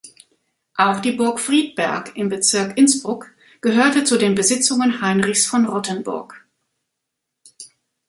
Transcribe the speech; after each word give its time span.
Auch 0.77 0.99
die 0.99 1.11
Burg 1.11 1.39
Friedberg 1.39 2.15
im 2.15 2.27
Bezirk 2.27 2.75
Innsbruck 2.75 3.29
gehörte 3.61 4.03
zu 4.03 4.17
den 4.17 4.33
Besitzungen 4.33 4.99
Heinrichs 4.99 5.45
von 5.45 5.67
Rottenburg. 5.67 6.43